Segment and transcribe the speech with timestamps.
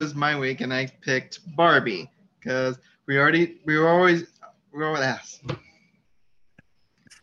[0.00, 4.24] was my week, and I picked Barbie because we already we were always
[4.72, 5.42] we were always asked.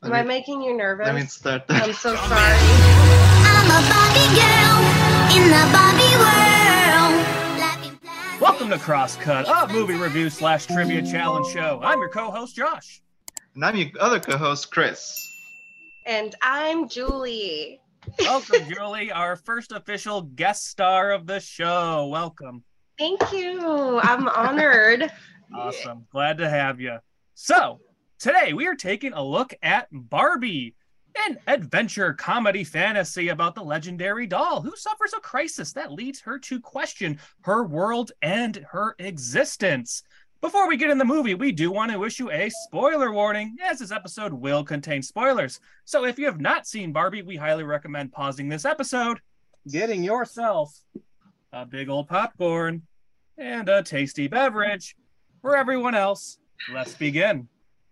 [0.03, 1.05] Am I making you nervous?
[1.05, 1.83] Let me start that.
[1.83, 2.57] I'm so sorry.
[3.45, 4.79] I'm a Barbie girl
[5.37, 7.13] in the Barbie world.
[7.59, 8.41] Life in plastic.
[8.41, 11.79] Welcome to Crosscut, a movie review slash trivia challenge show.
[11.83, 13.01] I'm your co-host Josh.
[13.55, 15.15] And I'm your other co-host, Chris.
[16.07, 17.79] And I'm Julie.
[18.19, 22.07] Welcome, Julie, our first official guest star of the show.
[22.07, 22.63] Welcome.
[22.97, 23.99] Thank you.
[24.01, 25.11] I'm honored.
[25.55, 26.07] Awesome.
[26.11, 26.97] Glad to have you.
[27.35, 27.79] So,
[28.17, 30.73] today we are taking a look at Barbie,
[31.27, 36.39] an adventure comedy fantasy about the legendary doll who suffers a crisis that leads her
[36.39, 40.01] to question her world and her existence.
[40.43, 43.79] Before we get in the movie, we do want to issue a spoiler warning, as
[43.79, 45.61] this episode will contain spoilers.
[45.85, 49.21] So if you have not seen Barbie, we highly recommend pausing this episode,
[49.71, 50.77] getting yourself
[51.53, 52.81] a big old popcorn
[53.37, 54.97] and a tasty beverage.
[55.41, 56.39] For everyone else,
[56.73, 57.47] let's begin.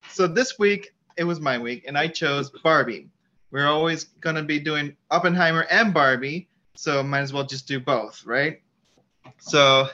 [0.09, 3.07] So this week it was my week, and I chose Barbie.
[3.51, 8.25] We're always gonna be doing Oppenheimer and Barbie, so might as well just do both,
[8.25, 8.61] right?
[9.39, 9.87] So.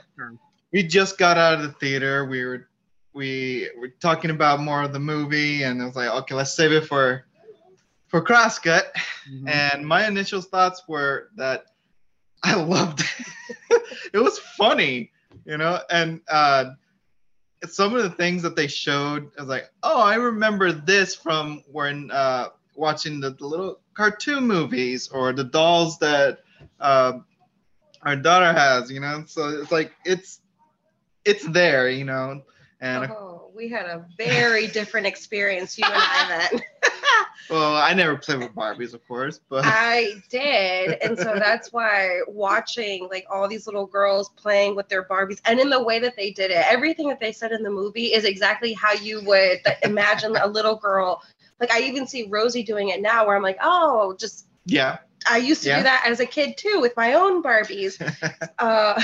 [0.71, 2.25] We just got out of the theater.
[2.25, 2.67] We were
[3.13, 6.71] we were talking about more of the movie, and I was like, okay, let's save
[6.71, 7.25] it for
[8.07, 8.85] for Crosscut.
[9.45, 11.65] And my initial thoughts were that
[12.43, 13.81] I loved it.
[14.13, 15.11] it was funny,
[15.45, 16.71] you know, and uh,
[17.65, 21.63] some of the things that they showed, I was like, oh, I remember this from
[21.71, 26.39] when uh, watching the, the little cartoon movies or the dolls that
[26.79, 27.13] uh,
[28.03, 29.23] our daughter has, you know.
[29.27, 30.39] So it's like it's
[31.27, 32.41] it's there, you know,
[32.79, 36.61] and Oh, we had a very different experience, you and I then.
[37.49, 40.97] well, I never played with Barbies, of course, but I did.
[41.01, 45.59] And so that's why watching like all these little girls playing with their Barbies and
[45.59, 48.25] in the way that they did it, everything that they said in the movie is
[48.25, 51.23] exactly how you would imagine a little girl.
[51.59, 54.99] Like I even see Rosie doing it now where I'm like, oh, just yeah,
[55.29, 55.77] I used to Yeah.
[55.77, 57.97] do that as a kid too with my own Barbies.
[58.59, 58.99] Uh,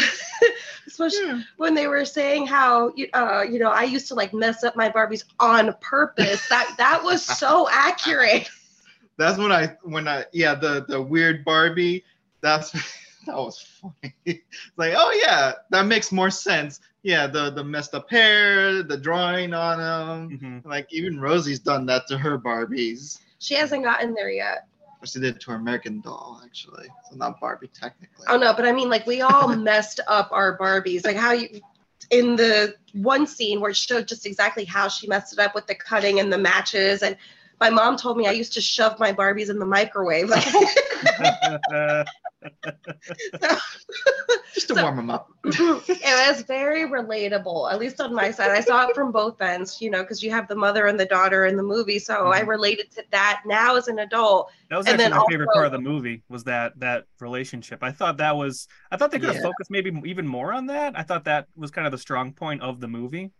[0.88, 4.64] especially when they were saying how you- uh, you know I used to like mess
[4.64, 6.48] up my Barbies on purpose.
[6.50, 8.50] That that was so accurate.
[9.18, 12.04] that's when I when I yeah the the weird Barbie.
[12.42, 12.72] That's
[13.26, 14.16] that was funny.
[14.26, 14.42] It's
[14.78, 16.80] like oh yeah, that makes more sense.
[17.04, 20.40] Yeah, the the messed up hair, the drawing on them.
[20.40, 20.66] Mhm.
[20.66, 23.20] Like even Rosie's done that to her Barbies.
[23.40, 24.68] She hasn't gotten there yet.
[25.04, 28.26] Or She did it to her American Doll actually, so not Barbie technically.
[28.30, 31.06] Oh no, but I mean like we all messed up our Barbies.
[31.06, 31.60] Like how you
[32.10, 35.68] in the one scene where it showed just exactly how she messed it up with
[35.68, 37.18] the cutting and the matches and
[37.60, 40.30] my mom told me I used to shove my Barbies in the microwave.
[44.54, 45.30] Just to so- warm them up.
[45.46, 48.52] it was very relatable, at least on my side.
[48.52, 51.06] I saw it from both ends, you know, because you have the mother and the
[51.06, 52.00] daughter in the movie.
[52.00, 52.48] So I Mhm.
[52.48, 54.52] related to that now as an adult.
[54.70, 57.84] That was And actually then my favorite part of the movie was that that relationship.
[57.84, 59.42] I thought that was I thought they could have Yeah.
[59.42, 60.98] focused maybe even more on that.
[60.98, 63.32] I thought that was kind of the strong point of the movie.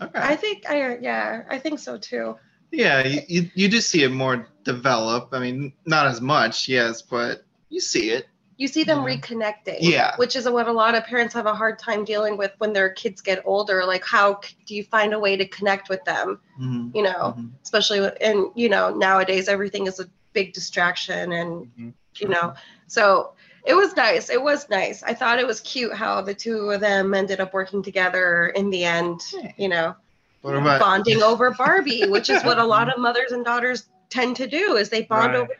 [0.00, 0.18] Okay.
[0.20, 2.36] I think I yeah, I think so too.
[2.70, 5.30] yeah, you, you you do see it more develop.
[5.32, 8.26] I mean, not as much, yes, but you see it.
[8.56, 9.16] You see them Yeah.
[9.16, 9.76] reconnecting.
[9.80, 10.16] Yeah.
[10.16, 12.90] Which is what a lot of parents have a hard time dealing with when their
[12.90, 13.84] kids get older.
[13.84, 16.40] Like how do you find a way to connect with them?
[16.60, 17.50] Mhm, You know, mhm.
[17.62, 21.92] especially and you know, nowadays everything is a big distraction and Mhm.
[22.20, 22.52] you know
[22.86, 23.32] so
[23.64, 26.80] it was nice it was nice i thought it was cute how the two of
[26.80, 29.52] them ended up working together in the end Yeah.
[29.56, 29.96] you know
[30.42, 34.76] bonding over barbie which is what a lot of mothers and daughters tend to do
[34.76, 35.40] is they bond Right.
[35.40, 35.54] over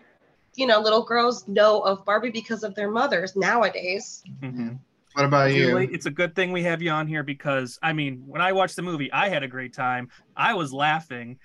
[0.59, 4.79] you know little girls know of barbie because of their mothers nowadays Mhm.
[5.15, 5.79] what about you?
[5.79, 8.77] It's a good thing we have you on here because I mean, when I watched
[8.77, 10.11] the movie, I had a great time.
[10.37, 11.39] I was laughing,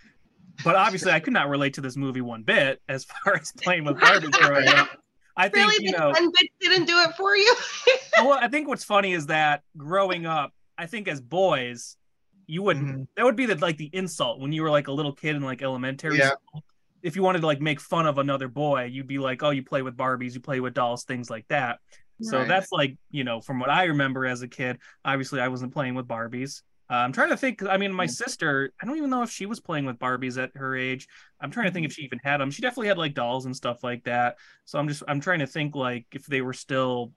[0.64, 3.86] but obviously, I could not relate to this movie one bit as far as playing
[3.86, 4.90] with Barbie growing up.
[5.36, 6.14] I think really you know.
[6.14, 7.56] ten bits didn't do it for you
[8.20, 11.98] well, I think what's funny is that growing up, I think as boys,
[12.46, 12.86] you wouldn't.
[12.88, 13.08] Mhm.
[13.16, 15.42] That would be the like the insult when you were like a little kid in
[15.42, 16.32] like elementary Yeah.
[16.32, 16.64] school.
[17.04, 19.64] If you wanted to like make fun of another boy, you'd be like, "Oh, you
[19.64, 21.80] play with Barbies, you play with dolls, things like that."
[22.22, 24.80] So that's like you know, from what I remember as a kid.
[25.04, 26.62] Obviously, I wasn't playing with Barbies.
[26.90, 27.64] Uh, I'm trying to think.
[27.64, 28.72] I mean, my sister.
[28.82, 31.08] I don't even know if she was playing with Barbies at her age.
[31.42, 32.52] I'm trying to think if she even had them.
[32.52, 34.38] She definitely had like dolls and stuff like that.
[34.66, 37.12] So I'm just I'm trying to think like if they were still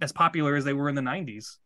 [0.00, 1.56] as popular as they were in the 90s.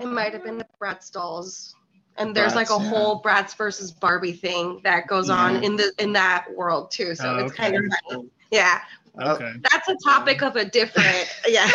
[0.00, 1.76] It might have been the Bratz dolls.
[2.18, 2.88] And there's Bratz, like a yeah.
[2.88, 7.14] whole Bratz versus Barbie thing that goes on in the in that world too.
[7.14, 7.62] So Oh, it's okay.
[7.72, 8.28] kind of funny.
[8.50, 8.80] Yeah.
[9.20, 9.52] Uh, Okay.
[9.70, 11.70] That's a topic of a different yeah.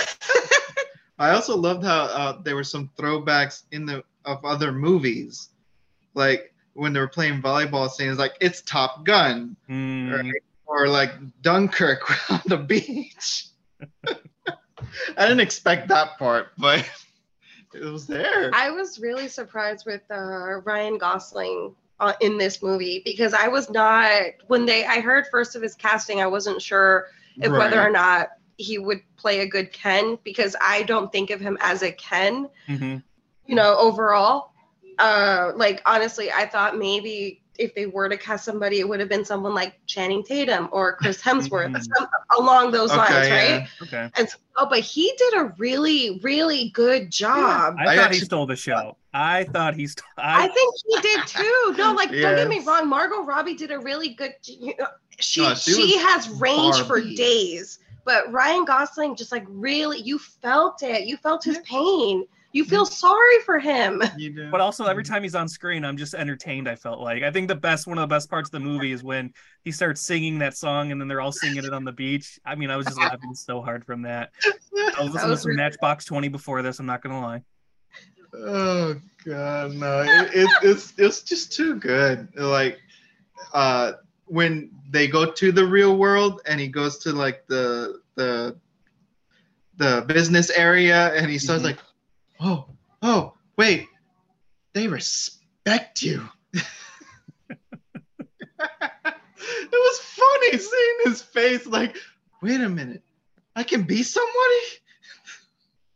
[1.19, 5.49] I also loved how uh, there were some throwbacks in the of other movies,
[6.13, 10.33] like when they were playing volleyball scenes, like it's Top Gun, Mm, right?
[10.65, 11.11] or like
[11.41, 12.01] Dunkirk
[12.31, 13.47] on the beach.
[14.07, 16.87] I didn't expect that part, but
[17.73, 18.51] it was there.
[18.53, 23.69] I was really surprised with uh, Ryan Gosling uh, in this movie because I was
[23.69, 27.07] not when they I heard first of his casting I wasn't sure
[27.37, 31.39] if whether or not he would play a good Ken because I don't think of
[31.39, 33.03] him as a Ken mhm.
[33.45, 34.51] you know overall
[34.97, 39.09] uh like honestly I thought maybe if they were to cast somebody it would have
[39.09, 41.83] been someone like Channing Tatum or Chris Hemsworth Mhm.
[41.97, 42.07] some,
[42.39, 43.67] along those lines Okay, right.
[43.83, 44.09] Okay.
[44.17, 48.19] and so, oh but he did a really really good job I, I thought actually-
[48.19, 48.97] he stole the show.
[49.13, 51.75] I thought he st- I I, think he did too.
[51.77, 52.87] No, like don't get me wrong.
[52.87, 54.33] Margot Robbie did a really good.
[54.45, 54.87] You know,
[55.19, 57.15] she No, she she, has range for Barbie.
[57.15, 61.07] days, but Ryan Gosling just like really, you felt it.
[61.07, 62.25] You felt his pain.
[62.53, 64.01] You feel sorry for him.
[64.17, 64.51] You do.
[64.51, 66.67] but also every time he's on screen, I'm just entertained.
[66.67, 68.91] I felt like I think the best one of the best parts of the movie
[68.91, 69.33] is when
[69.63, 72.39] he starts singing that song and then they're all singing it on the beach.
[72.45, 74.31] I mean, I was just laughing so hard from that.
[74.45, 74.51] I
[75.03, 76.79] was listening to was some really- Matchbox Twenty before this.
[76.79, 77.41] I'm not gonna lie.
[78.33, 78.95] Oh
[79.25, 80.01] god, no!
[80.01, 82.29] It, it, it's it's just too good.
[82.35, 82.79] Like,
[83.53, 83.93] uh,
[84.25, 88.55] when they go to the real world and he goes to like the the
[89.77, 91.67] the business area and he starts Mhm.
[91.67, 91.79] like,
[92.41, 92.65] oh
[93.01, 93.87] oh wait,
[94.73, 96.27] they respect you.
[96.53, 96.63] it
[99.71, 101.65] was funny seeing his face.
[101.65, 101.95] Like,
[102.41, 103.03] wait a minute,
[103.55, 104.59] I can be somebody.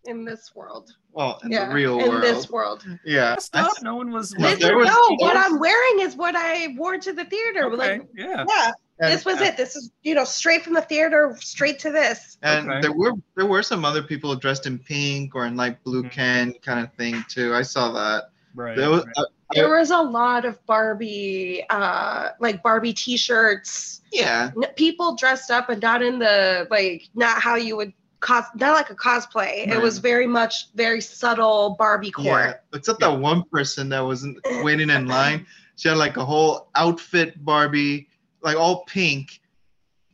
[0.08, 2.24] In this world, Well, in yeah, the real in world.
[2.24, 2.86] this world.
[3.04, 3.38] Yeah.
[3.38, 3.82] Stop.
[3.82, 4.34] No one was.
[4.38, 7.12] No, This there is, was- no, what was- I'm wearing is what I wore to
[7.12, 7.66] the theater.
[7.66, 8.46] Okay, Like, yeah.
[8.48, 9.58] yeah, And- this was it.
[9.58, 12.38] This is you know straight from the theater, straight to this.
[12.44, 12.82] And Okay.
[12.82, 16.12] there were there were some other people dressed in pink or in like blue Mhm.
[16.12, 17.56] can kind of thing too.
[17.56, 18.30] I saw that.
[18.54, 18.78] Right.
[18.78, 19.14] There was, right.
[19.18, 19.24] uh,
[19.54, 24.02] There was a lot of Barbie, uh, like Barbie T-shirts.
[24.14, 27.92] yeah, n- people dressed up and not in the like not how you would
[28.26, 29.68] cos not like a cosplay.
[29.68, 32.12] It was very much very subtle Barbie yeah.
[32.12, 32.62] core.
[32.74, 34.26] Except that one person that was
[34.64, 35.46] waiting in line.
[35.76, 38.08] She had like a whole outfit Barbie,
[38.42, 39.42] like all pink.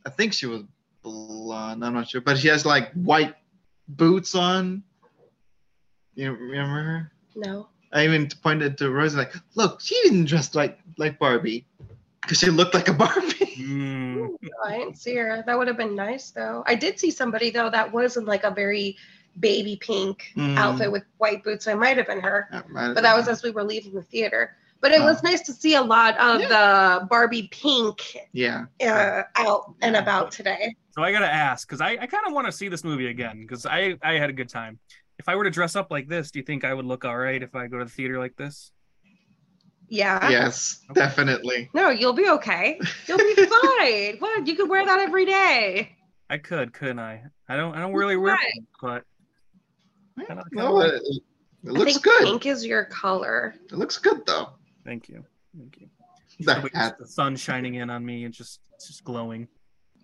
[0.04, 0.62] I think she was
[1.02, 1.84] blonde.
[1.84, 3.34] I'm not sure, but she has like white
[3.88, 4.82] boots on.
[6.14, 7.12] You remember her?
[7.34, 7.68] No.
[7.92, 11.66] I even pointed to Rose like, look, she didn't dress like like Barbie,
[12.22, 13.38] because she looked like a Barbie.
[13.62, 14.28] Mm,
[14.64, 15.44] I didn't see her.
[15.46, 16.64] That would have been nice though.
[16.66, 18.96] I did see somebody though that was in like a very
[19.38, 20.56] baby pink Mm.
[20.56, 21.68] outfit with white boots.
[21.68, 22.48] I might have been her.
[22.50, 24.56] That But that been was as we were leaving the theater.
[24.80, 25.04] But it Oh.
[25.04, 28.64] was nice to see a lot of the Barbie pink yeah.
[28.84, 30.74] uh, out and about today.
[30.90, 33.40] so I gotta ask because I, I kind of want to see this movie again
[33.42, 34.78] because I I had a good time.
[35.18, 37.16] If I were to dress up like this, do you think I would look all
[37.16, 38.72] right if I go to the theater like this?
[39.92, 40.30] Yeah.
[40.30, 40.98] Yes, Okay.
[41.00, 41.68] definitely.
[41.74, 42.80] No, you'll be okay.
[43.06, 44.16] You'll be fine.
[44.20, 44.46] What?
[44.46, 45.94] You could wear that every day.
[46.30, 47.24] I could, couldn't I?
[47.46, 48.52] I don't I don't really wear, Right.
[48.54, 49.04] pink, but
[50.26, 51.22] Kinda- No, kinda it, it
[51.68, 52.24] I looks think good.
[52.24, 53.54] pink is your color.
[53.66, 54.54] It looks good though.
[54.82, 55.24] thank you,
[55.54, 55.88] thank you.
[56.46, 56.96] That hat.
[56.98, 59.46] the sun shining in on me and just just glowing.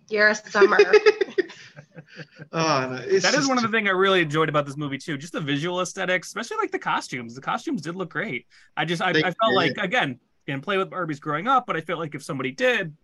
[0.07, 0.77] You're a summer.
[2.51, 4.77] oh, no, it's That is just- one of the things I really enjoyed about this
[4.77, 5.17] movie too.
[5.17, 7.35] Just the visual aesthetics, especially like the costumes.
[7.35, 8.45] The costumes did look great.
[8.77, 9.55] I just I, I felt did.
[9.55, 12.95] like again didn't play with Barbies growing up, but I felt like if somebody did,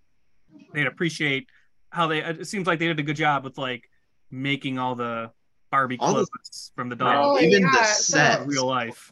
[0.74, 1.48] they'd appreciate
[1.92, 2.20] how they.
[2.24, 3.90] It seems like they did a good job with like
[4.32, 5.32] making all the
[5.72, 9.12] Barbie All the- clothes from the Oh, doll even yeah, the set, real life.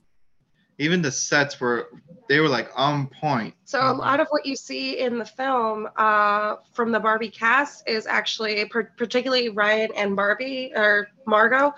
[0.83, 1.89] Even the sets were
[2.27, 3.53] they were like on point.
[3.65, 7.87] So a lot of what you see in the film uh, from the Barbie cast
[7.87, 11.73] is actually, particularly Ryan and Barbie or Margot.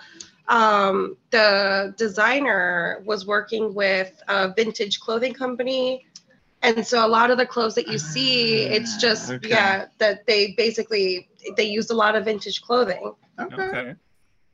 [0.48, 6.04] Um, the designer was working with a vintage clothing company,
[6.62, 9.48] and so a lot of the clothes that you see, it's Ah, just okay.
[9.48, 13.54] yeah that they basically they used a lot of vintage clothing, Okay.
[13.62, 13.94] Okay.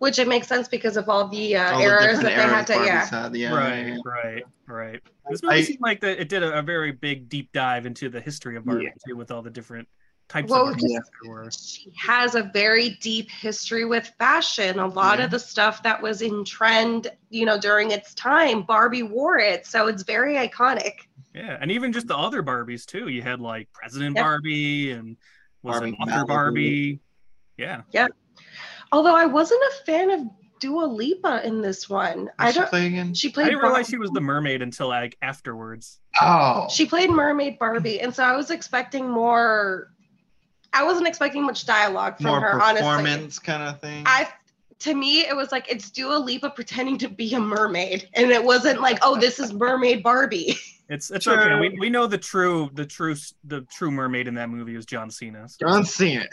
[0.03, 2.67] Which it makes sense because of all the uh, All errors different that they had
[2.67, 3.07] to yeah.
[3.07, 3.55] Had, yeah.
[3.55, 5.01] right, right, right.
[5.31, 8.09] This movie I- seemed like that it did a, a very big deep dive into
[8.09, 8.91] the history of Barbie Yeah.
[9.07, 9.87] too, with all the different
[10.29, 10.99] types Well, of Barbies yeah.
[11.29, 11.49] were.
[11.53, 14.81] she has a very deep history with fashion.
[14.81, 15.27] A lot Yeah.
[15.27, 19.67] of the stuff that was in trend, you know, during its time, Barbie wore it.
[19.69, 20.95] So it's very iconic.
[21.33, 23.07] Yeah, and even just the other Barbies too.
[23.07, 24.25] You had like President Yep.
[24.25, 25.17] Barbie and
[25.63, 26.99] was Barbie it Author Barbie.
[27.57, 27.83] Yeah.
[27.93, 28.09] Yeah.
[28.93, 30.21] Although I wasn't a fan of
[30.61, 32.31] Dua Lipa in this one.
[32.39, 32.69] I What's she don't.
[32.71, 33.15] play again?
[33.15, 35.99] She I didn't realize Bar- she was the mermaid until like afterwards.
[36.21, 39.89] Oh, She played Mermaid Barbie, and so I was expecting more.
[40.75, 42.87] I wasn't expecting much dialogue from more her, honestly.
[42.89, 44.05] performance kind of thing.
[44.07, 44.29] I
[44.81, 48.43] to me, it was like it's Dua Lipa pretending to be a mermaid, and it
[48.45, 50.57] wasn't like, oh, this is mermaid Barbie.
[50.89, 51.35] It's it's True.
[51.35, 51.59] okay.
[51.59, 55.11] We, we know the true the true the true mermaid in that movie is John
[55.11, 55.49] Cena.
[55.49, 56.27] so- John Cena.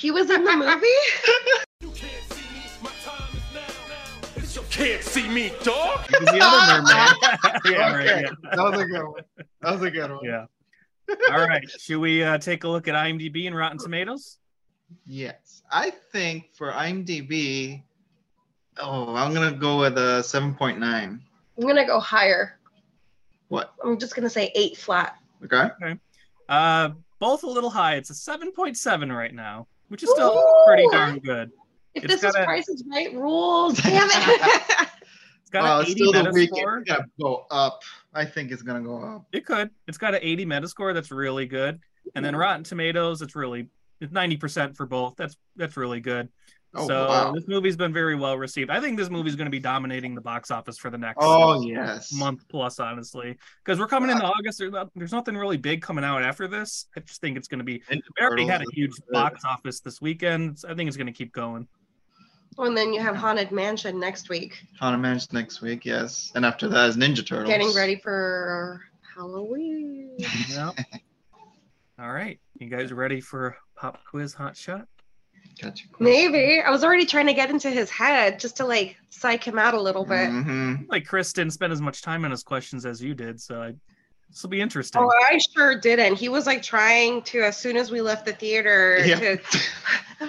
[0.00, 0.86] He was in the movie.
[1.82, 4.28] You can't see me, my time is now.
[4.36, 6.06] It's your can't see me, dog.
[6.08, 7.60] He was the other mermaid.
[7.78, 8.24] yeah, right.
[8.24, 8.56] Yeah.
[8.56, 9.22] That was a good one.
[9.60, 10.20] That was a good one.
[10.24, 10.46] yeah.
[11.30, 11.68] All right.
[11.78, 14.38] Should we uh, take a look at IMDb and Rotten Tomatoes?
[15.04, 15.62] Yes.
[15.70, 17.82] I think for IMDb,
[18.78, 20.80] oh, I'm gonna go with a 7.9.
[20.82, 21.20] I'm
[21.58, 22.58] gonna go higher.
[23.48, 23.74] What?
[23.84, 25.16] I'm just gonna say eight flat.
[25.44, 25.68] Okay.
[26.48, 27.96] Uh, both a little high.
[27.96, 30.64] It's a 7.7 right now, which is still Ooh.
[30.66, 31.50] pretty darn good.
[31.94, 34.88] If It's this is a- Price is Right rules, damn it.
[35.42, 36.58] It's got Well, an uh, it's 80 still the weekend.
[36.68, 36.80] Metascore.
[36.82, 37.82] It's gotta go up.
[38.14, 39.26] I think it's gonna go up.
[39.32, 39.70] It could.
[39.88, 40.94] It's got an 80 Metascore.
[40.94, 41.80] That's really good.
[42.14, 43.20] And then Rotten Tomatoes.
[43.20, 43.66] It's really
[44.00, 45.16] it's 90% for both.
[45.16, 46.28] That's that's really good.
[46.72, 47.32] Oh so wow.
[47.32, 48.70] this movie's been very well received.
[48.70, 51.60] I think this movie's going to be dominating the box office for the next Oh
[51.62, 52.12] yes.
[52.12, 54.58] month plus, honestly, because we're coming into August.
[54.58, 56.86] There's, not, there's nothing really big coming out after this.
[56.96, 57.82] I just think it's going to be.
[57.90, 60.58] We already had a huge box office this weekend.
[60.68, 61.66] I think it's going to keep going.
[62.56, 64.62] Oh, and then you have Haunted Mansion next week.
[64.78, 66.30] Haunted Mansion next week, yes.
[66.34, 67.48] And after that is Ninja Turtles.
[67.48, 68.80] Getting ready for
[69.16, 70.16] Halloween.
[70.48, 70.72] Yeah.
[71.98, 74.86] All right, you guys ready for pop quiz hot shot?
[75.60, 75.84] Gotcha.
[75.98, 76.60] Maybe.
[76.60, 79.74] I was already trying to get into his head just to like psych him out
[79.74, 80.30] a little bit.
[80.30, 80.86] Mhm.
[80.88, 83.74] Like Chris didn't spend as much time on his questions as you did, so I,
[84.30, 85.02] this will be interesting.
[85.02, 86.14] Oh, I sure didn't.
[86.16, 89.18] He was like trying to, as soon as we left the theater, Yeah.
[89.18, 89.38] to.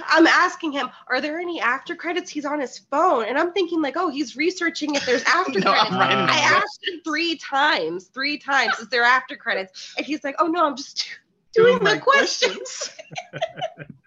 [0.08, 2.30] I'm asking him, are there any after credits?
[2.32, 5.72] He's on his phone, and I'm thinking like, oh, he's researching if there's after No,
[5.72, 5.92] credits.
[5.92, 6.62] I'm writing I them down.
[6.64, 9.94] asked him three times, three times, is there after credits?
[9.98, 11.06] And he's like, oh no, I'm just
[11.54, 12.90] doing, Doing my my questions.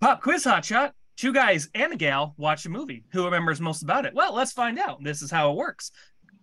[0.00, 0.94] Pop quiz hot shot.
[1.16, 3.04] Two guys and a gal watch a movie.
[3.12, 4.14] Who remembers most about it?
[4.14, 5.04] Well, let's find out.
[5.04, 5.90] This is how it works.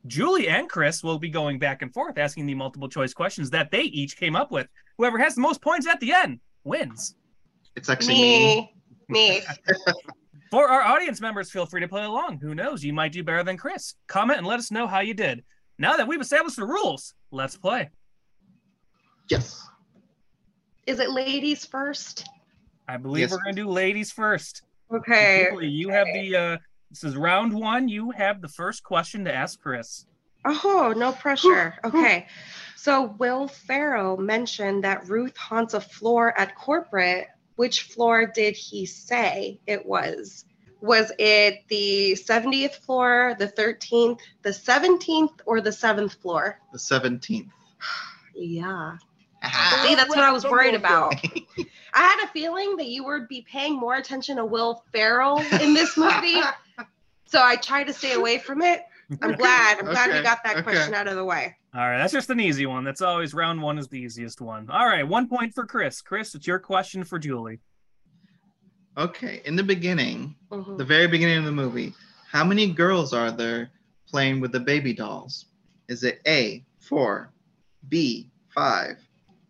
[0.06, 3.72] Julie and Chris will be going back and forth asking the multiple choice questions that
[3.72, 4.67] they each came up with.
[5.00, 7.15] Whoever has the most points at the end wins.
[7.75, 8.72] It's actually me.
[9.10, 9.41] me, me.
[10.51, 12.39] For our audience members, feel free to play along.
[12.39, 12.84] Who knows?
[12.84, 13.96] You might do better than Chris.
[14.08, 15.44] Comment and let us know how you did.
[15.79, 17.89] Now that we've established the rules, let's play.
[19.29, 19.67] Yes.
[20.86, 22.27] Is it ladies first?
[22.88, 23.31] I believe Yes.
[23.31, 24.63] we're going to do ladies first.
[24.91, 25.48] Okay.
[25.51, 26.57] Julie, you have the, uh,
[26.89, 27.88] this is round one.
[27.89, 30.05] You have the first question to ask Chris.
[30.46, 31.75] Oh, no pressure.
[31.84, 32.27] Okay.
[32.77, 37.27] So Will Ferrell mentioned that Ruth haunts a floor at corporate.
[37.57, 40.46] Which floor did he say it was?
[40.81, 46.60] Was it the 70th floor, the 13th, the 17th, or the 7th floor?
[46.72, 47.50] The 17th.
[48.39, 48.98] Yeah.
[49.41, 49.84] Ah.
[49.84, 51.15] See, that's what I was worried about.
[51.93, 55.74] I had a feeling that you would be paying more attention to Will Ferrell in
[55.74, 56.39] this movie.
[57.25, 58.84] so I tried to stay away from it.
[59.22, 59.79] I'm glad.
[59.79, 60.63] I'm glad we got that okay.
[60.63, 61.55] question out of the way.
[61.74, 62.84] All right, that's just an easy one.
[62.84, 64.69] That's always round one is the easiest one.
[64.69, 66.01] All right, one point for Chris.
[66.01, 67.60] Chris, it's your question for Julie.
[68.98, 69.42] Okay.
[69.46, 70.77] In the beginning, Mhm.
[70.77, 71.94] the very beginning of the movie,
[72.32, 73.70] how many girls are there
[74.10, 75.46] playing with the baby dolls?
[75.88, 77.32] Is it A, four,
[77.89, 78.98] B, five,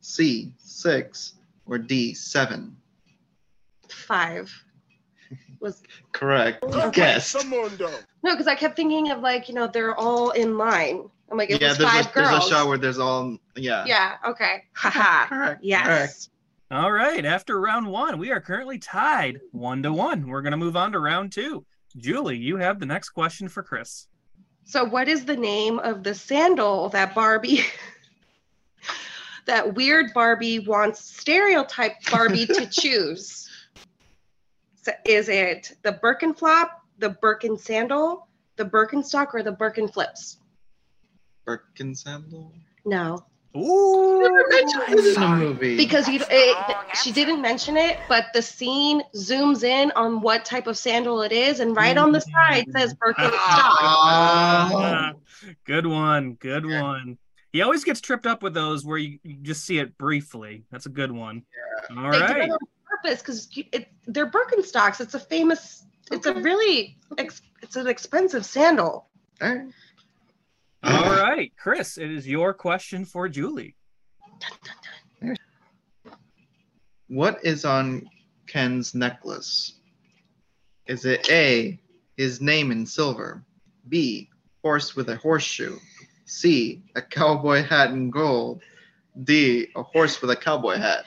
[0.02, 1.34] C, six,
[1.66, 2.76] or D, seven?
[3.90, 4.52] Five.
[5.60, 6.64] Was Correct.
[6.64, 6.92] Okay.
[6.92, 7.36] Guess.
[7.46, 11.10] No, because I kept thinking of like, you know, they're all in line.
[11.30, 13.86] I'm like, it yeah, was there's five a, there's a shot where there's all, yeah.
[13.86, 14.64] yeah, okay.
[14.74, 15.26] Haha.
[15.28, 15.64] Correct.
[15.64, 15.86] yes.
[15.86, 16.30] Correct.
[16.70, 20.28] All right, after round one, we are currently tied one to one.
[20.28, 21.66] We're going to move on to round two.
[21.96, 24.08] Julie, you have the next question for Chris.
[24.66, 27.64] So, what is the name of the sandal that Barbie,
[29.46, 33.50] that weird Barbie wants stereotype Barbie to choose?
[34.76, 40.38] So is it the Birkenflop, the Birkin sandal, the Birkenstock, or the Birkin flips?
[41.46, 42.54] Birkin sandal.
[42.86, 45.78] No, Ooh, Never mentioned this in the movie.
[45.78, 50.68] because you, it, she didn't mention it, but the scene zooms in on what type
[50.68, 53.32] of sandal it is, and right on the side says Birkenstock.
[53.32, 55.14] Ah.
[55.66, 57.18] good one, good one.
[57.54, 60.66] He always gets tripped up with those where you, you just see it briefly.
[60.72, 61.44] That's a good one.
[61.98, 62.44] All they did right.
[62.44, 65.02] it on purpose because it, they're Birkenstocks.
[65.02, 65.86] It's a famous.
[66.12, 66.98] It's a really.
[67.18, 69.08] Ex, it's an expensive sandal.
[69.42, 69.68] All right.
[70.84, 73.76] All right, Chris, it is your question for Julie.
[77.08, 78.08] What is on
[78.48, 79.80] Ken's necklace?
[80.88, 81.80] Is it A,
[82.16, 83.44] his name in silver?
[83.88, 84.30] B,
[84.62, 85.78] horse with a horseshoe?
[86.26, 86.84] C.
[86.96, 88.62] A cowboy hat in gold.
[89.24, 89.68] D.
[89.76, 91.06] A horse with a cowboy hat.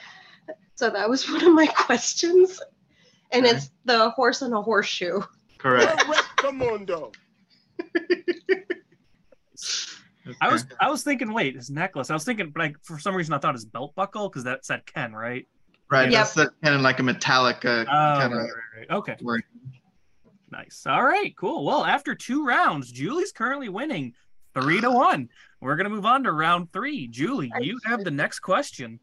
[0.75, 2.59] So that was one of my questions.
[3.31, 3.55] And Okay.
[3.55, 5.21] it's the horse and a horseshoe.
[5.59, 5.97] Correct.
[5.99, 7.13] Correctamundo.
[10.39, 12.09] I was I was thinking, wait, his necklace.
[12.09, 14.65] I was thinking, but like for some reason, I thought his belt buckle because that
[14.65, 15.47] said Ken, right?
[15.89, 16.09] Right.
[16.11, 16.31] Yep.
[16.33, 18.89] That's kind of like a metallic uh, Oh, kind right, of right, right.
[18.97, 19.43] Okay, word.
[20.51, 20.83] nice.
[20.87, 21.65] All right, cool.
[21.65, 24.13] Well, after two rounds, Julie's currently winning
[24.53, 25.29] three to one.
[25.59, 27.07] We're gonna move on to round three.
[27.07, 28.99] Julie, you have the next question.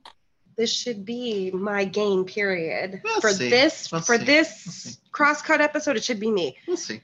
[0.57, 3.01] This should be my game period.
[3.05, 3.49] We'll for see.
[3.49, 4.25] this We'll for see.
[4.25, 4.97] this We'll see.
[5.13, 6.57] crosscut episode, it should be me.
[6.67, 7.01] We'll see.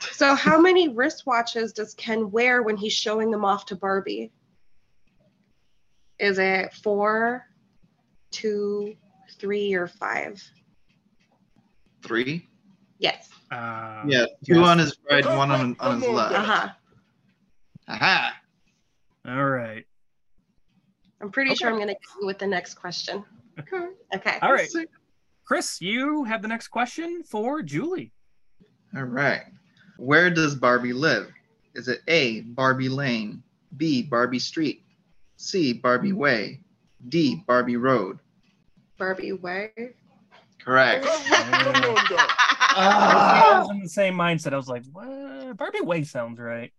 [0.00, 4.32] So how many wristwatches does Ken wear when he's showing them off to Barbie?
[6.18, 7.46] Is it four,
[8.30, 8.94] two,
[9.38, 10.42] three, or five?
[12.02, 12.48] Three.
[12.98, 13.28] Yes.
[13.50, 14.24] Uh, Yeah.
[14.44, 14.68] Two yes.
[14.68, 16.34] on his right, one on, on his left.
[16.34, 16.68] Uh-huh.
[17.88, 18.40] Aha.
[19.26, 19.84] All right.
[21.20, 23.24] I'm pretty sure I'm gonna go with the next question.
[23.58, 23.88] Okay.
[24.12, 24.38] Okay.
[24.42, 24.68] All right,
[25.44, 28.12] Chris, you have the next question for Julie.
[28.96, 29.42] All right.
[30.00, 31.30] Where does Barbie live?
[31.74, 32.40] Is it A.
[32.40, 33.42] Barbie Lane,
[33.76, 34.02] B.
[34.02, 34.82] Barbie Street,
[35.36, 35.74] C.
[35.74, 36.60] Barbie Way,
[37.10, 37.44] D.
[37.46, 38.18] Barbie Road?
[38.96, 39.70] Barbie way.
[40.64, 41.04] Correct.
[41.06, 42.16] Correctamundo.
[42.76, 44.54] I was in the same mindset.
[44.54, 45.54] I was like, what?
[45.58, 46.72] Barbie Way sounds right.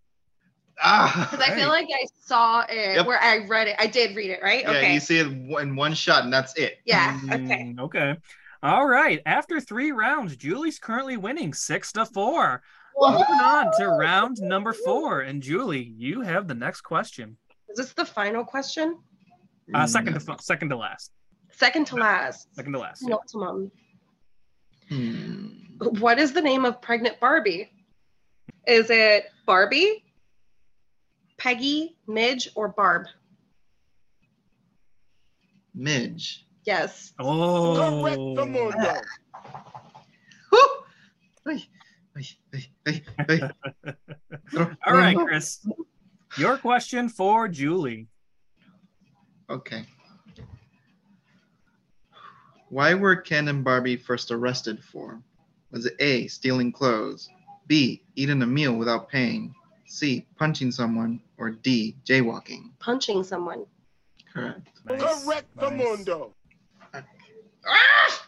[0.82, 1.28] Ah.
[1.30, 3.06] Because I feel like I saw it Yep.
[3.06, 3.76] where I read it.
[3.78, 4.64] I did read it, right?
[4.64, 4.94] Yeah, okay.
[4.96, 6.80] you see it in one shot, and that's it.
[6.86, 7.20] yeah.
[7.26, 7.38] Okay.
[7.38, 8.18] Mm, Okay.
[8.64, 9.22] All right.
[9.28, 12.64] After three rounds, Julie's currently winning six to four.
[13.02, 15.22] Moving on to round number four.
[15.22, 17.38] And Julie, you have the next question.
[17.70, 19.00] Is this the final question?
[19.74, 21.12] Uh, second to second to last.
[21.52, 22.54] Second to last.
[22.54, 23.04] Second to last.
[23.04, 23.72] Penultimum.
[24.90, 25.48] Hmm.
[26.00, 27.72] What is the name of pregnant Barbie?
[28.68, 30.04] Is it Barbie,
[31.38, 33.08] Peggy, Midge, or Barb?
[35.74, 36.46] Midge.
[36.66, 37.14] Yes.
[37.18, 38.02] Oh.
[40.52, 40.76] Woo!
[42.88, 43.52] Ay, ay.
[44.88, 45.66] All right, Chris.
[46.38, 48.08] Your question for Julie.
[49.50, 49.86] Okay.
[52.70, 55.22] Why were Ken and Barbie first arrested for?
[55.72, 57.30] Was it A, stealing clothes,
[57.68, 59.54] B, eating a meal without paying,
[59.86, 62.72] C, punching someone, or D, jaywalking?
[62.80, 63.66] Punching someone.
[64.34, 64.68] Correct.
[64.86, 66.32] Nice, Correctamundo.
[66.94, 67.04] nice.
[67.68, 68.28] Ah!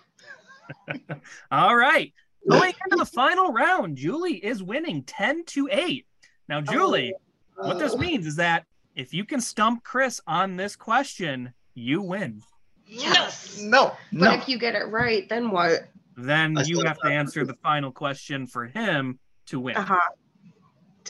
[1.52, 2.14] All right.
[2.50, 6.06] Going into the final round, Julie is winning 10 to 8.
[6.50, 7.14] Now, Julie,
[7.56, 7.98] what this Oh.
[7.98, 12.42] means is that if you can stump Chris on this question, you win.
[12.86, 13.60] Yes.
[13.62, 15.88] No, But if you get it right, then what?
[16.18, 19.78] Then I you have to answer the final question for him to win.
[19.78, 20.10] Uh huh.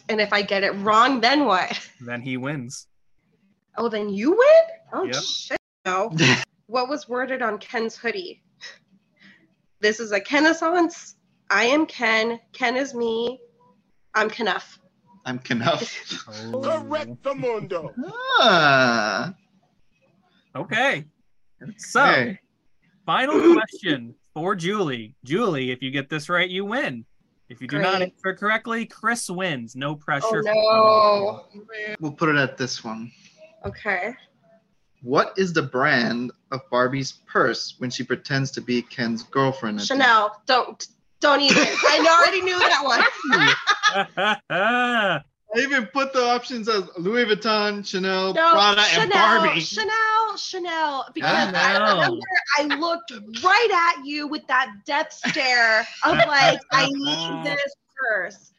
[0.10, 1.78] And if I get it wrong, then what?
[2.00, 2.88] Then he wins.
[3.76, 4.64] Oh, then you win?
[4.94, 5.16] Oh Yep.
[5.24, 5.58] shit.
[5.86, 6.12] No.
[6.68, 8.44] what was worded on Ken's hoodie?
[9.82, 11.16] This is a Kenaissance.
[11.54, 12.40] I am Ken.
[12.52, 13.40] Ken is me.
[14.16, 14.80] I'm Kenough.
[15.24, 15.84] I'm Kenough.
[16.52, 16.62] Oh.
[16.62, 17.94] Correctamundo.
[18.40, 19.34] Ah.
[20.56, 21.06] Okay.
[21.78, 22.40] So, Hey.
[23.06, 25.14] final question for Julie.
[25.24, 27.06] Julie, if you get this right, you win.
[27.50, 29.76] If you do not answer correctly, Chris wins.
[29.76, 30.42] No Oh pressure.
[30.42, 31.46] no.
[32.00, 33.12] We'll put it at this one.
[33.64, 34.16] Okay.
[35.04, 39.82] What is the brand of Barbie's purse when she pretends to be Ken's girlfriend?
[39.84, 40.42] Chanel.
[40.48, 40.88] Don't
[41.24, 41.64] don't even.
[41.64, 44.38] I already knew that one.
[45.56, 49.12] I even put the options as Louis Vuitton, Chanel, No, Prada, Chanel, and
[49.44, 49.62] Barbie.
[49.62, 51.06] Chanel, Chanel.
[51.14, 51.56] Because Chanel.
[51.56, 52.26] I remember
[52.58, 58.52] I looked right at you with that death stare of like, I need this purse.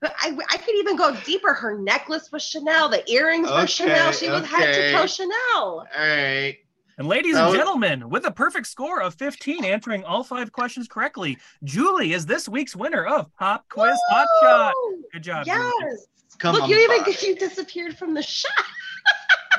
[0.00, 1.52] But I, I could even go deeper.
[1.52, 2.88] Her necklace was Chanel.
[2.88, 4.12] The earrings were Okay, Chanel.
[4.12, 5.34] She was head to toe Chanel.
[5.54, 6.56] All right.
[6.98, 10.88] And ladies That and gentlemen, with a perfect score of 15 answering all five questions
[10.88, 14.74] correctly, Julie is this week's winner of Pop Quiz Hot Shot.
[15.12, 15.72] Good job, Julie.
[15.80, 16.06] Yes.
[16.38, 17.16] Come Look, on, you even Barbie.
[17.22, 18.52] you disappeared from the shot.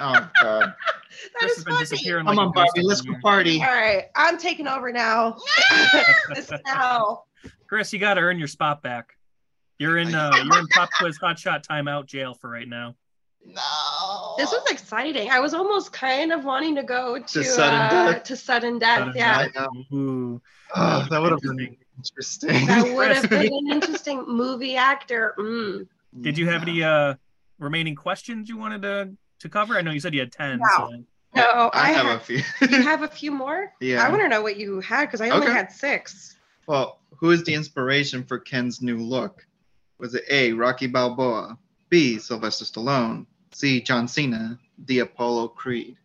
[0.01, 0.73] Oh God.
[1.33, 1.85] That Chris is has been funny.
[1.85, 2.81] disappearing Come like on, a Barbie.
[2.83, 3.59] Let's over go party.
[3.61, 5.35] All right, I'm taking over now.
[6.33, 7.23] this now.
[7.67, 9.17] Chris, you got to earn your spot back.
[9.77, 12.95] You're in uh, you're in Pop Quiz Hot Shot timeout jail for right now.
[13.55, 14.35] No.
[14.37, 15.29] This was exciting.
[15.31, 18.23] I was almost kind of wanting to go to sudden uh, death?
[18.23, 18.99] to sudden death.
[18.99, 19.97] Sudden yeah, I know.
[19.97, 20.41] Ooh.
[20.75, 22.49] Oh, that would have been Interesting.
[22.51, 22.67] interesting.
[22.67, 25.33] that would have been an interesting movie actor.
[25.37, 25.87] Mm.
[26.21, 27.15] Did you have any uh
[27.59, 29.75] remaining questions you wanted to to cover?
[29.77, 30.59] I know you said you had ten.
[30.59, 30.67] No.
[30.77, 31.03] So.
[31.35, 32.21] No, I I, have have.
[32.21, 32.41] a few.
[32.69, 33.71] you have a few more.
[33.79, 34.05] Yeah.
[34.05, 35.55] I want to know what you had because I only Okay.
[35.55, 36.37] had six.
[36.67, 39.45] Well, who is the inspiration for Ken's new look?
[39.99, 40.53] Was it A.
[40.53, 41.57] Rocky Balboa,
[41.89, 42.17] B.
[42.17, 45.97] Sylvester Stallone, see John Cena, the Apollo Creed.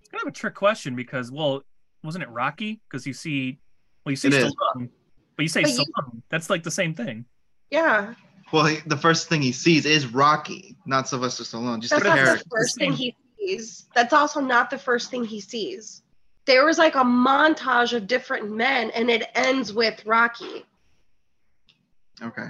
[0.00, 1.62] It's kind of a trick question because, well,
[2.02, 2.80] wasn't it Rocky?
[2.88, 3.58] Because you see,
[4.04, 4.52] well, you see It is.
[4.54, 4.88] Stallone,
[5.36, 6.22] but you say But you- Stallone.
[6.30, 7.24] That's like the same thing.
[7.70, 8.14] Yeah,
[8.52, 11.80] Well, he, the first thing he sees is Rocky, not Sylvester Stallone.
[11.80, 13.86] Just that's the not the first thing he sees.
[13.94, 16.02] That's also not the first thing he sees.
[16.46, 20.64] There was like a montage of different men, and it ends with Rocky.
[22.20, 22.48] Okay.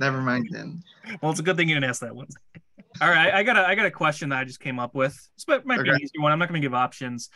[0.00, 0.82] Never mind then.
[1.20, 2.26] Well, it's a good thing you didn't ask that one.
[3.00, 5.12] All right, I got a I got a question that I just came up with.
[5.36, 6.04] This might, might be an Okay.
[6.04, 6.30] easy one.
[6.32, 7.30] I'm not going to give options.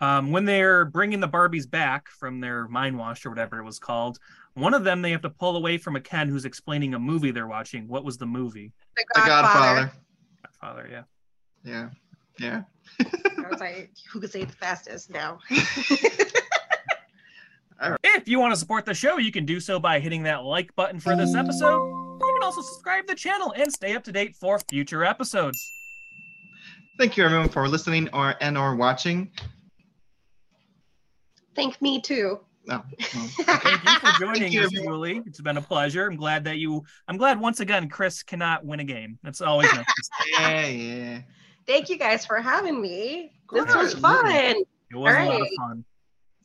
[0.00, 3.78] Um, when they're bringing the Barbies back from their mind wash or whatever it was
[3.78, 4.18] called,
[4.54, 7.30] one of them they have to pull away from a Ken who's explaining a movie
[7.30, 7.88] they're watching.
[7.88, 8.72] What was the movie?
[8.96, 9.92] The The Godfather.
[10.42, 10.88] Godfather.
[10.90, 11.02] Yeah.
[11.64, 11.88] Yeah.
[12.38, 12.62] Yeah.
[13.00, 15.38] I was like, who could say it the fastest now?
[18.02, 20.74] If you want to support the show, you can do so by hitting that like
[20.76, 21.76] button for this episode.
[21.76, 25.58] You can also subscribe to the channel and stay up to date for future episodes.
[26.98, 29.30] Thank you everyone for listening or and or watching.
[31.54, 32.40] Thank me too.
[32.68, 34.86] Oh, well, Thank you for joining us, everyone.
[34.86, 35.22] Julie.
[35.26, 36.06] It's been a pleasure.
[36.06, 36.84] I'm glad that you.
[37.06, 39.18] I'm glad once again Chris cannot win a game.
[39.22, 39.84] That's always nice.
[40.38, 41.20] yeah, yeah.
[41.66, 43.32] Thank you guys for having me.
[43.52, 44.26] This was fun.
[44.26, 45.84] It was a lot of fun.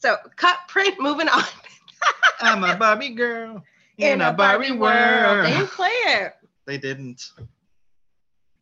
[0.01, 1.43] So, cut, print, moving on.
[2.41, 3.63] I'm a Barbie girl
[3.99, 5.45] in, a Barbie, world.
[5.45, 6.33] They didn't play it.
[6.65, 7.31] They didn't.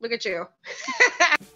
[0.02, 0.47] Look at you.